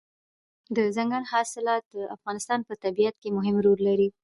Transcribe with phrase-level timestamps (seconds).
[0.75, 4.09] دځنګل حاصلات د افغانستان په طبیعت کې مهم رول لري.